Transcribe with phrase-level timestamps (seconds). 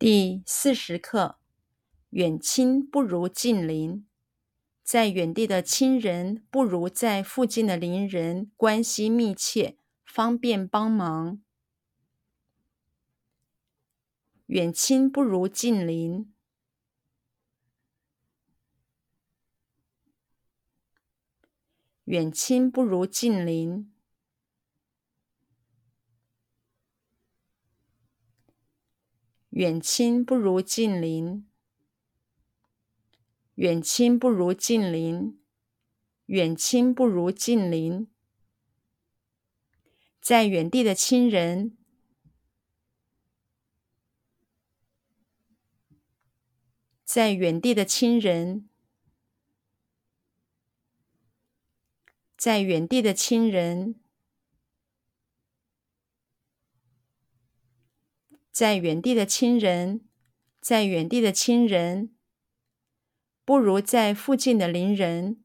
[0.00, 1.38] 第四十课：
[2.08, 4.06] 远亲不如近邻，
[4.82, 9.76] 在远地的亲人不如在附近的邻人关系密切，
[10.06, 11.42] 方便帮忙。
[14.46, 16.32] 远亲不如近邻，
[22.04, 23.92] 远亲不如近邻。
[29.50, 31.44] 远亲不如近邻，
[33.56, 35.40] 远亲不如近邻，
[36.26, 38.08] 远亲不如近邻。
[40.20, 41.76] 在远地的亲人，
[47.04, 48.68] 在远地的亲人，
[52.36, 54.00] 在远地的亲人。
[58.52, 60.00] 在远地的亲人，
[60.60, 62.14] 在远地的亲人，
[63.44, 65.42] 不如在附近的邻人，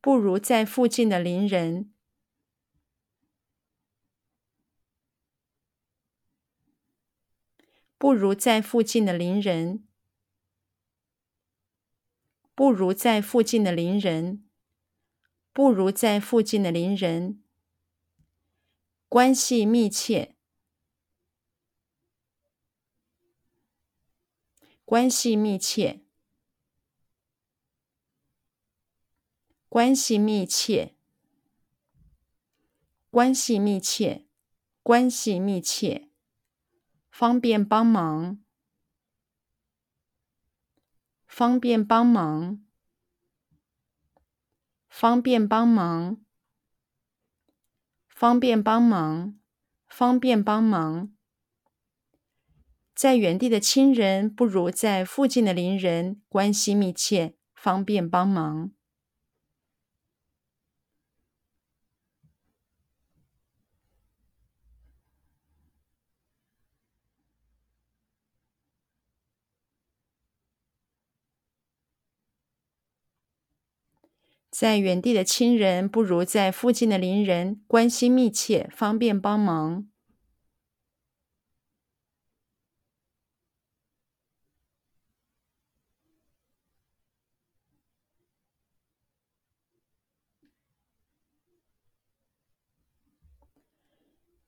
[0.00, 1.92] 不如在附近的邻人，
[7.98, 9.88] 不如在附近的邻人，
[12.54, 14.47] 不如在附近的邻人。
[15.58, 17.42] 不如在附近的邻人，
[19.08, 20.36] 关系密切，
[24.84, 26.04] 关系密切，
[29.68, 30.94] 关系密切，
[33.10, 34.28] 关系密切，
[34.84, 36.08] 关系密切，
[37.10, 38.38] 方便帮忙，
[41.26, 42.67] 方便帮忙。
[45.00, 46.16] 方便帮忙，
[48.08, 49.38] 方便帮忙，
[49.86, 51.12] 方便帮忙。
[52.96, 58.72] 在原地的亲人不如在附近的邻人关系密切，方便帮忙。
[74.60, 79.86] 在远地的亲人不如在附近的邻人关系密切，方便帮忙。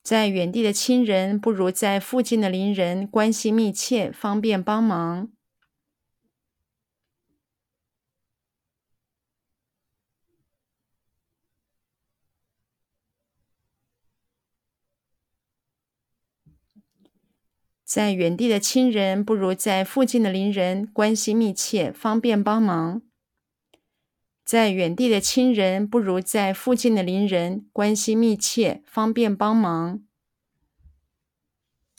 [0.02, 5.28] 在远地的亲人不如在附近的邻人关系密切，方便帮忙。
[17.92, 23.02] 在远地的亲人不如在附近的邻人关系密切，方便帮忙。
[24.44, 30.04] 在远地的亲人不如在附近的邻人关系密切，方便帮忙。